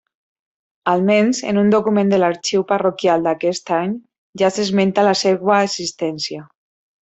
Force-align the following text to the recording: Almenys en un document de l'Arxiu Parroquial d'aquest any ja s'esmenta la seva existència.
Almenys 0.93 1.41
en 1.51 1.59
un 1.63 1.69
document 1.75 2.09
de 2.15 2.19
l'Arxiu 2.23 2.65
Parroquial 2.73 3.27
d'aquest 3.29 3.71
any 3.81 3.95
ja 4.43 4.53
s'esmenta 4.57 5.07
la 5.11 5.15
seva 5.25 5.61
existència. 5.71 6.45